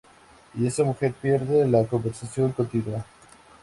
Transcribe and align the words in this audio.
Y 0.55 0.61
si 0.61 0.65
esa 0.65 0.83
mujer 0.83 1.13
pierde, 1.13 1.67
la 1.67 1.85
conversación 1.85 2.53
continúa. 2.53 3.05